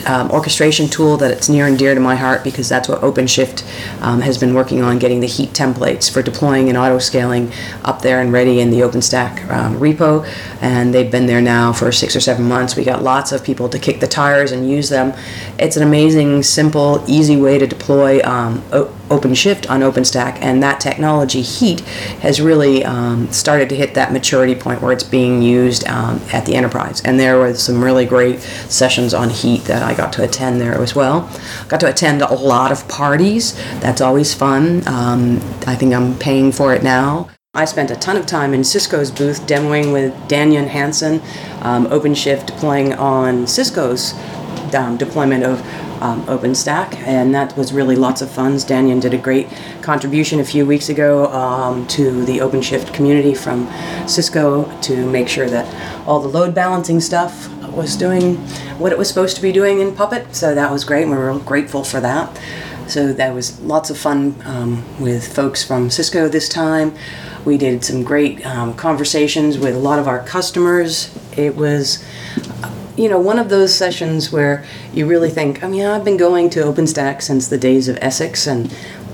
um, 0.10 0.32
orchestration 0.32 0.88
tool 0.88 1.18
that 1.18 1.30
it's 1.30 1.48
near 1.50 1.68
and 1.68 1.78
dear 1.78 1.94
to 1.94 2.02
my 2.02 2.16
heart 2.16 2.44
because 2.44 2.68
that's 2.68 2.90
what 2.90 3.02
OpenShift 3.02 3.64
um, 4.02 4.22
has 4.22 4.40
been 4.40 4.56
working 4.56 4.82
on, 4.82 4.98
getting 4.98 5.20
the 5.20 5.28
heat 5.28 5.52
templates 5.52 6.12
for 6.12 6.24
deploying 6.24 6.68
and 6.68 6.78
auto 6.78 6.98
scaling 6.98 7.52
up 7.84 8.02
there 8.02 8.20
and 8.20 8.34
ready 8.34 8.60
in 8.60 8.72
the 8.72 8.80
OpenStack 8.80 9.48
um, 9.52 9.80
repo. 9.80 10.28
And 10.62 10.94
they've 10.96 11.12
been 11.12 11.28
there 11.28 11.42
now 11.42 11.74
for 11.74 11.92
six 11.92 12.16
or 12.16 12.22
seven 12.22 12.48
months. 12.48 12.76
We 12.76 12.84
got 12.84 13.04
lots 13.04 13.32
of 13.32 13.44
people 13.44 13.70
to 13.70 13.78
kick 13.78 14.00
the 14.00 14.08
tires 14.08 14.52
and 14.52 14.68
use 14.68 14.90
them. 14.90 15.14
It's 15.60 15.78
an 15.78 15.84
amazing, 15.84 16.42
simple, 16.42 17.04
easy 17.08 17.38
way 17.38 17.60
to 17.60 17.68
deploy 17.68 18.20
um, 18.24 18.64
OpenShift 19.10 19.70
on 19.70 19.82
OpenStack, 19.82 20.38
and 20.42 20.62
that 20.64 20.80
technology, 20.80 21.42
Heat, 21.42 21.82
has 22.22 22.40
really 22.40 22.86
um, 22.86 23.32
started 23.32 23.70
to 23.70 23.76
hit 23.76 23.94
that 23.96 24.14
maturity 24.14 24.56
point 24.56 24.82
where 24.82 24.92
it's 24.92 25.04
being 25.04 25.42
used 25.42 25.88
um, 25.88 26.22
at 26.32 26.46
the 26.46 26.56
enterprise. 26.56 27.02
And 27.02 27.20
there 27.20 27.38
were 27.38 27.54
some 27.54 27.84
really 27.84 28.06
great 28.06 28.40
sessions 28.40 29.14
on 29.14 29.30
Heat 29.30 29.64
that 29.66 29.84
I 29.84 29.96
got 29.96 30.14
to 30.14 30.24
attend 30.24 30.62
there 30.62 30.76
as 30.76 30.96
well. 30.96 31.30
Got 31.68 31.80
to 31.82 31.90
attend 31.90 32.22
a 32.22 32.34
lot 32.34 32.72
of 32.72 32.88
parties. 32.88 33.56
That's 33.80 34.02
always 34.02 34.34
fun. 34.34 34.88
Um, 34.88 35.38
I 35.68 35.76
think 35.76 35.94
I'm 35.94 36.18
paying 36.18 36.52
for 36.52 36.74
it 36.74 36.84
now. 36.84 37.30
I 37.56 37.66
spent 37.66 37.90
a 37.90 37.96
ton 37.96 38.16
of 38.16 38.28
time 38.28 38.54
in 38.54 38.64
Cisco's 38.64 39.10
booth 39.10 39.42
demoing 39.48 39.92
with 39.92 40.14
Daniel 40.28 40.68
Hansen, 40.68 41.20
um, 41.62 41.88
OpenShift 41.88 42.46
deploying 42.46 42.94
on 42.94 43.48
Cisco's 43.48 44.14
um, 44.76 44.98
deployment 44.98 45.44
of 45.44 45.60
um, 46.02 46.24
OpenStack, 46.24 46.96
and 46.98 47.34
that 47.34 47.56
was 47.58 47.74
really 47.74 47.96
lots 47.96 48.22
of 48.22 48.32
fun. 48.32 48.58
Daniel 48.68 49.00
did 49.00 49.14
a 49.14 49.18
great 49.18 49.48
contribution 49.82 50.40
a 50.40 50.44
few 50.44 50.66
weeks 50.66 50.90
ago 50.90 51.32
um, 51.32 51.86
to 51.88 52.26
the 52.26 52.40
OpenShift 52.40 52.94
community 52.94 53.34
from 53.34 53.70
Cisco 54.08 54.70
to 54.82 55.10
make 55.10 55.28
sure 55.28 55.50
that 55.50 55.68
all 56.08 56.20
the 56.20 56.28
load 56.28 56.56
balancing 56.56 57.00
stuff 57.00 57.50
was 57.72 57.96
doing 57.96 58.36
what 58.80 58.92
it 58.92 58.98
was 58.98 59.08
supposed 59.08 59.36
to 59.36 59.42
be 59.42 59.52
doing 59.52 59.80
in 59.80 59.96
Puppet. 59.96 60.36
So 60.36 60.56
that 60.56 60.72
was 60.72 60.84
great. 60.84 61.06
We 61.06 61.16
were 61.16 61.38
grateful 61.40 61.84
for 61.84 62.00
that. 62.00 62.40
So 62.88 63.14
that 63.14 63.36
was 63.36 63.60
lots 63.62 63.92
of 63.92 63.98
fun 63.98 64.36
um, 64.46 64.84
with 65.00 65.32
folks 65.36 65.64
from 65.64 65.92
Cisco 65.92 66.28
this 66.28 66.50
time. 66.50 66.96
We 67.46 67.58
did 67.58 67.86
some 67.86 68.04
great 68.04 68.44
um, 68.46 68.74
conversations 68.74 69.60
with 69.60 69.76
a 69.76 69.80
lot 69.80 70.00
of 70.00 70.08
our 70.08 70.24
customers. 70.24 71.16
It 71.38 71.56
was 71.56 72.04
you 73.00 73.08
know, 73.08 73.18
one 73.18 73.40
of 73.40 73.48
those 73.48 73.74
sessions 73.74 74.30
where 74.30 74.66
you 74.94 75.06
really 75.06 75.30
think, 75.30 75.64
oh, 75.64 75.68
I 75.68 75.70
mean, 75.70 75.86
I've 75.86 76.04
been 76.04 76.18
going 76.18 76.50
to 76.52 76.60
OpenStack 76.60 77.22
since 77.22 77.48
the 77.48 77.58
days 77.58 77.88
of 77.88 77.98
Essex, 78.02 78.46
and 78.46 78.66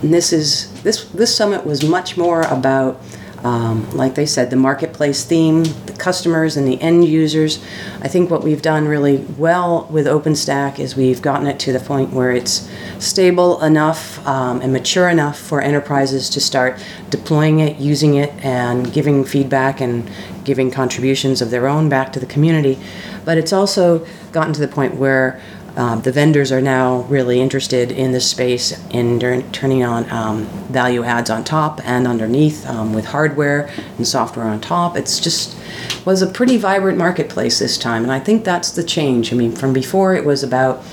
this 0.01 0.33
is 0.33 0.81
this 0.81 1.05
this 1.11 1.35
summit 1.35 1.67
was 1.67 1.85
much 1.85 2.17
more 2.17 2.41
about 2.41 2.99
um, 3.43 3.89
like 3.91 4.15
they 4.15 4.25
said, 4.25 4.49
the 4.49 4.55
marketplace 4.55 5.23
theme, 5.23 5.63
the 5.85 5.95
customers 5.97 6.57
and 6.57 6.67
the 6.67 6.81
end 6.81 7.05
users. 7.05 7.63
I 8.01 8.07
think 8.07 8.29
what 8.29 8.43
we've 8.43 8.61
done 8.61 8.87
really 8.87 9.17
well 9.37 9.87
with 9.89 10.07
OpenStack 10.07 10.79
is 10.79 10.95
we've 10.95 11.21
gotten 11.21 11.47
it 11.47 11.59
to 11.59 11.71
the 11.71 11.79
point 11.79 12.11
where 12.11 12.31
it's 12.31 12.69
stable 12.99 13.61
enough 13.61 14.25
um, 14.25 14.61
and 14.61 14.73
mature 14.73 15.09
enough 15.09 15.37
for 15.37 15.61
enterprises 15.61 16.29
to 16.31 16.41
start 16.41 16.79
deploying 17.09 17.59
it, 17.59 17.77
using 17.77 18.15
it, 18.15 18.31
and 18.43 18.91
giving 18.93 19.23
feedback 19.23 19.81
and 19.81 20.09
giving 20.43 20.71
contributions 20.71 21.41
of 21.41 21.49
their 21.49 21.67
own 21.67 21.89
back 21.89 22.13
to 22.13 22.19
the 22.19 22.25
community. 22.25 22.79
But 23.25 23.37
it's 23.37 23.53
also 23.53 24.05
gotten 24.31 24.53
to 24.53 24.61
the 24.61 24.67
point 24.67 24.95
where 24.95 25.41
um, 25.75 26.01
the 26.01 26.11
vendors 26.11 26.51
are 26.51 26.61
now 26.61 27.01
really 27.03 27.41
interested 27.41 27.91
in 27.91 28.11
this 28.13 28.29
space 28.29 28.81
in 28.91 29.19
turning 29.51 29.83
on 29.83 30.09
um, 30.09 30.45
value 30.69 31.03
adds 31.03 31.29
on 31.29 31.43
top 31.43 31.81
and 31.85 32.07
underneath 32.07 32.65
um, 32.67 32.93
with 32.93 33.05
hardware 33.05 33.69
and 33.97 34.07
software 34.07 34.45
on 34.45 34.61
top. 34.61 34.95
It's 34.95 35.19
just 35.19 35.57
was 36.05 36.21
a 36.21 36.27
pretty 36.27 36.57
vibrant 36.57 36.97
marketplace 36.97 37.59
this 37.59 37.77
time, 37.77 38.03
and 38.03 38.11
I 38.11 38.19
think 38.19 38.45
that's 38.45 38.71
the 38.71 38.83
change. 38.83 39.33
I 39.33 39.35
mean, 39.35 39.51
from 39.51 39.73
before 39.73 40.15
it 40.15 40.23
was 40.23 40.43
about 40.43 40.83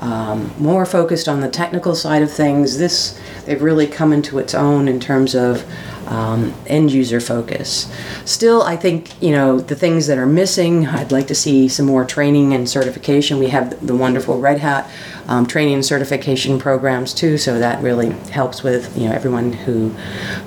um, 0.00 0.54
more 0.58 0.86
focused 0.86 1.28
on 1.28 1.40
the 1.40 1.48
technical 1.48 1.94
side 1.94 2.22
of 2.22 2.30
things. 2.30 2.78
This 2.78 3.20
they've 3.44 3.60
really 3.60 3.86
come 3.86 4.12
into 4.12 4.38
its 4.38 4.54
own 4.54 4.88
in 4.88 4.98
terms 4.98 5.34
of 5.34 5.64
um, 6.10 6.52
end 6.66 6.92
user 6.92 7.20
focus. 7.20 7.90
Still, 8.24 8.62
I 8.62 8.76
think 8.76 9.20
you 9.22 9.30
know 9.30 9.60
the 9.60 9.76
things 9.76 10.08
that 10.08 10.18
are 10.18 10.26
missing. 10.26 10.86
I'd 10.86 11.12
like 11.12 11.28
to 11.28 11.34
see 11.34 11.68
some 11.68 11.86
more 11.86 12.04
training 12.04 12.52
and 12.52 12.68
certification. 12.68 13.38
We 13.38 13.48
have 13.48 13.86
the 13.86 13.96
wonderful 13.96 14.38
Red 14.38 14.58
Hat 14.58 14.90
um, 15.30 15.46
training 15.46 15.74
and 15.74 15.86
certification 15.86 16.58
programs 16.58 17.14
too, 17.14 17.38
so 17.38 17.60
that 17.60 17.80
really 17.82 18.10
helps 18.30 18.64
with 18.64 18.96
you 18.98 19.08
know 19.08 19.14
everyone 19.14 19.52
who 19.52 19.90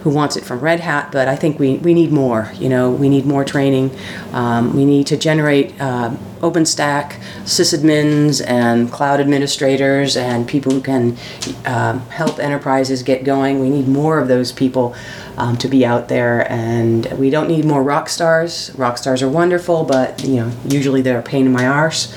who 0.03 0.09
wants 0.09 0.35
it 0.35 0.43
from 0.43 0.59
Red 0.59 0.81
Hat. 0.81 1.09
But 1.09 1.29
I 1.29 1.37
think 1.37 1.57
we, 1.57 1.77
we 1.77 1.93
need 1.93 2.11
more. 2.11 2.51
You 2.55 2.67
know, 2.67 2.91
we 2.91 3.07
need 3.07 3.25
more 3.25 3.45
training. 3.45 3.91
Um, 4.33 4.75
we 4.75 4.83
need 4.83 5.07
to 5.07 5.15
generate 5.15 5.79
uh, 5.79 6.13
OpenStack 6.41 7.13
sysadmins 7.45 8.45
and 8.45 8.91
cloud 8.91 9.21
administrators 9.21 10.17
and 10.17 10.45
people 10.49 10.73
who 10.73 10.81
can 10.81 11.17
uh, 11.65 11.97
help 12.09 12.37
enterprises 12.39 13.03
get 13.03 13.23
going. 13.23 13.61
We 13.61 13.69
need 13.69 13.87
more 13.87 14.19
of 14.19 14.27
those 14.27 14.51
people 14.51 14.95
um, 15.37 15.55
to 15.57 15.69
be 15.69 15.85
out 15.85 16.09
there, 16.09 16.51
and 16.51 17.09
we 17.17 17.29
don't 17.29 17.47
need 17.47 17.63
more 17.63 17.81
rock 17.81 18.09
stars. 18.09 18.69
Rock 18.75 18.97
stars 18.97 19.23
are 19.23 19.29
wonderful, 19.29 19.85
but 19.85 20.25
you 20.25 20.35
know 20.35 20.51
usually 20.67 21.01
they're 21.01 21.19
a 21.19 21.23
pain 21.23 21.45
in 21.45 21.53
my 21.53 21.67
arse, 21.67 22.13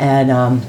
and 0.00 0.32
um, 0.32 0.62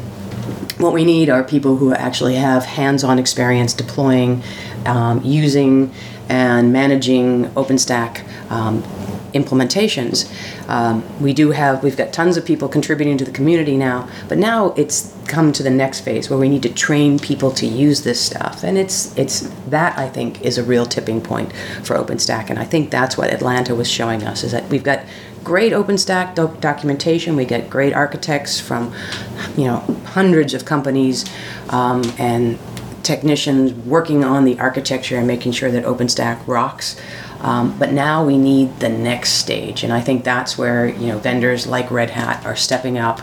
what 0.79 0.93
we 0.93 1.03
need 1.03 1.29
are 1.29 1.43
people 1.43 1.75
who 1.75 1.93
actually 1.93 2.35
have 2.35 2.65
hands-on 2.65 3.19
experience 3.19 3.73
deploying, 3.73 4.41
um, 4.85 5.21
using, 5.23 5.91
and 6.29 6.71
managing 6.71 7.45
OpenStack 7.49 8.23
um, 8.49 8.81
implementations. 9.33 10.31
Um, 10.69 11.03
we 11.21 11.33
do 11.33 11.51
have, 11.51 11.83
we've 11.83 11.97
got 11.97 12.13
tons 12.13 12.37
of 12.37 12.45
people 12.45 12.69
contributing 12.69 13.17
to 13.17 13.25
the 13.25 13.31
community 13.31 13.75
now, 13.75 14.07
but 14.27 14.37
now 14.37 14.73
it's 14.77 15.15
come 15.27 15.51
to 15.53 15.63
the 15.63 15.69
next 15.69 16.01
phase 16.01 16.29
where 16.29 16.39
we 16.39 16.49
need 16.49 16.63
to 16.63 16.73
train 16.73 17.19
people 17.19 17.51
to 17.51 17.65
use 17.65 18.03
this 18.03 18.21
stuff. 18.21 18.63
And 18.63 18.77
it's, 18.77 19.15
it's 19.17 19.41
that 19.67 19.97
I 19.97 20.07
think 20.07 20.41
is 20.41 20.57
a 20.57 20.63
real 20.63 20.85
tipping 20.85 21.21
point 21.21 21.51
for 21.83 21.95
OpenStack. 21.95 22.49
And 22.49 22.57
I 22.57 22.63
think 22.63 22.89
that's 22.89 23.17
what 23.17 23.31
Atlanta 23.31 23.75
was 23.75 23.89
showing 23.89 24.23
us 24.23 24.43
is 24.43 24.51
that 24.51 24.67
we've 24.69 24.83
got 24.83 25.03
great 25.43 25.73
OpenStack 25.73 26.35
doc- 26.35 26.59
documentation. 26.59 27.35
We 27.35 27.45
get 27.45 27.69
great 27.69 27.93
architects 27.93 28.59
from, 28.59 28.93
you 29.57 29.65
know, 29.65 29.98
hundreds 30.13 30.53
of 30.53 30.65
companies 30.65 31.25
um, 31.69 32.03
and 32.17 32.57
technicians 33.03 33.73
working 33.85 34.23
on 34.23 34.45
the 34.45 34.59
architecture 34.59 35.17
and 35.17 35.27
making 35.27 35.51
sure 35.51 35.71
that 35.71 35.83
OpenStack 35.83 36.45
rocks. 36.47 36.99
Um, 37.41 37.77
but 37.79 37.93
now 37.93 38.25
we 38.25 38.37
need 38.37 38.79
the 38.79 38.89
next 38.89 39.33
stage, 39.33 39.83
and 39.83 39.93
I 39.93 40.01
think 40.01 40.23
that's 40.23 40.57
where 40.57 40.87
you 40.87 41.07
know 41.07 41.19
vendors 41.19 41.65
like 41.67 41.89
Red 41.89 42.09
Hat 42.09 42.45
are 42.45 42.55
stepping 42.55 42.97
up, 42.97 43.21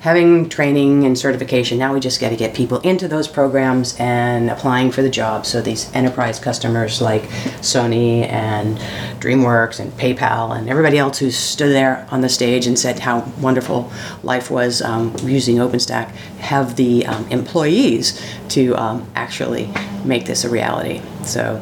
having 0.00 0.48
training 0.48 1.04
and 1.04 1.18
certification. 1.18 1.78
Now 1.78 1.92
we 1.92 1.98
just 1.98 2.20
got 2.20 2.28
to 2.28 2.36
get 2.36 2.54
people 2.54 2.78
into 2.80 3.08
those 3.08 3.26
programs 3.26 3.96
and 3.98 4.50
applying 4.50 4.92
for 4.92 5.02
the 5.02 5.10
job. 5.10 5.46
So 5.46 5.60
these 5.60 5.92
enterprise 5.94 6.38
customers 6.38 7.00
like 7.00 7.22
Sony 7.60 8.28
and 8.30 8.78
DreamWorks 9.20 9.80
and 9.80 9.92
PayPal 9.94 10.56
and 10.56 10.68
everybody 10.68 10.98
else 10.98 11.18
who 11.18 11.32
stood 11.32 11.72
there 11.72 12.06
on 12.12 12.20
the 12.20 12.28
stage 12.28 12.68
and 12.68 12.78
said 12.78 13.00
how 13.00 13.20
wonderful 13.40 13.90
life 14.22 14.48
was 14.48 14.80
um, 14.80 15.14
using 15.24 15.56
OpenStack 15.56 16.10
have 16.38 16.76
the 16.76 17.04
um, 17.06 17.26
employees 17.28 18.22
to 18.50 18.76
um, 18.76 19.10
actually 19.16 19.68
make 20.04 20.26
this 20.26 20.44
a 20.44 20.48
reality. 20.48 21.02
So 21.24 21.60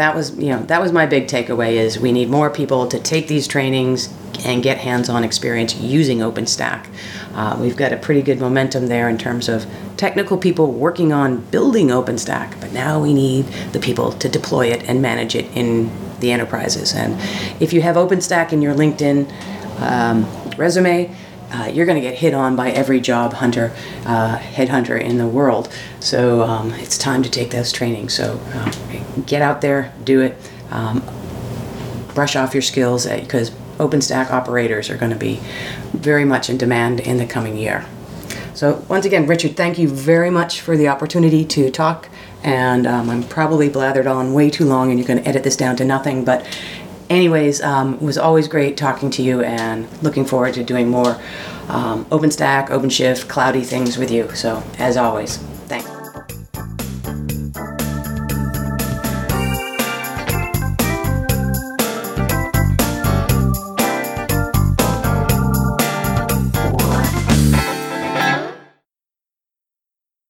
that 0.00 0.14
was 0.14 0.36
you 0.38 0.48
know 0.48 0.62
that 0.64 0.80
was 0.80 0.92
my 0.92 1.04
big 1.04 1.26
takeaway 1.26 1.72
is 1.72 1.98
we 1.98 2.10
need 2.10 2.28
more 2.28 2.48
people 2.48 2.86
to 2.88 2.98
take 2.98 3.28
these 3.28 3.46
trainings 3.46 4.08
and 4.46 4.62
get 4.62 4.78
hands-on 4.78 5.22
experience 5.22 5.74
using 5.76 6.20
OpenStack. 6.20 6.86
Uh, 7.34 7.58
we've 7.60 7.76
got 7.76 7.92
a 7.92 7.96
pretty 7.98 8.22
good 8.22 8.40
momentum 8.40 8.86
there 8.86 9.08
in 9.10 9.18
terms 9.18 9.48
of 9.50 9.66
technical 9.98 10.38
people 10.38 10.72
working 10.72 11.12
on 11.12 11.40
building 11.50 11.88
OpenStack, 11.88 12.58
but 12.58 12.72
now 12.72 12.98
we 12.98 13.12
need 13.12 13.44
the 13.72 13.78
people 13.78 14.12
to 14.12 14.28
deploy 14.30 14.68
it 14.68 14.82
and 14.88 15.02
manage 15.02 15.34
it 15.34 15.44
in 15.54 15.90
the 16.20 16.32
enterprises. 16.32 16.94
And 16.94 17.20
if 17.60 17.74
you 17.74 17.82
have 17.82 17.96
OpenStack 17.96 18.52
in 18.52 18.62
your 18.62 18.74
LinkedIn 18.74 19.30
um, 19.80 20.26
resume, 20.56 21.14
uh, 21.52 21.70
you're 21.72 21.86
going 21.86 22.00
to 22.00 22.08
get 22.08 22.18
hit 22.18 22.34
on 22.34 22.56
by 22.56 22.70
every 22.70 23.00
job 23.00 23.34
hunter, 23.34 23.72
uh, 24.06 24.38
headhunter 24.38 25.00
in 25.00 25.18
the 25.18 25.26
world. 25.26 25.68
So 26.00 26.42
um, 26.42 26.72
it's 26.72 26.96
time 26.96 27.22
to 27.22 27.30
take 27.30 27.50
those 27.50 27.72
trainings. 27.72 28.14
So 28.14 28.40
uh, 28.54 28.72
get 29.26 29.42
out 29.42 29.60
there, 29.60 29.92
do 30.04 30.20
it, 30.20 30.36
um, 30.70 31.02
brush 32.14 32.36
off 32.36 32.54
your 32.54 32.62
skills 32.62 33.06
because 33.06 33.50
uh, 33.50 33.54
OpenStack 33.78 34.30
operators 34.30 34.90
are 34.90 34.96
going 34.96 35.12
to 35.12 35.18
be 35.18 35.40
very 35.92 36.24
much 36.24 36.50
in 36.50 36.58
demand 36.58 37.00
in 37.00 37.16
the 37.16 37.26
coming 37.26 37.56
year. 37.56 37.86
So 38.54 38.84
once 38.88 39.06
again, 39.06 39.26
Richard, 39.26 39.56
thank 39.56 39.78
you 39.78 39.88
very 39.88 40.30
much 40.30 40.60
for 40.60 40.76
the 40.76 40.88
opportunity 40.88 41.44
to 41.46 41.70
talk. 41.70 42.08
And 42.42 42.86
um, 42.86 43.08
I'm 43.10 43.22
probably 43.22 43.68
blathered 43.68 44.10
on 44.10 44.32
way 44.32 44.50
too 44.50 44.64
long, 44.64 44.90
and 44.90 44.98
you're 44.98 45.06
going 45.06 45.22
to 45.22 45.28
edit 45.28 45.44
this 45.44 45.56
down 45.56 45.76
to 45.76 45.84
nothing. 45.84 46.24
But 46.24 46.46
anyways, 47.10 47.60
um, 47.60 47.94
it 47.94 48.02
was 48.02 48.16
always 48.16 48.48
great 48.48 48.76
talking 48.76 49.10
to 49.10 49.22
you 49.22 49.42
and 49.42 49.86
looking 50.02 50.24
forward 50.24 50.54
to 50.54 50.64
doing 50.64 50.88
more 50.88 51.20
um, 51.68 52.06
OpenStack, 52.06 52.68
OpenShift, 52.68 53.28
cloudy 53.28 53.62
things 53.62 53.98
with 53.98 54.10
you. 54.10 54.34
So, 54.34 54.62
as 54.78 54.96
always. 54.96 55.38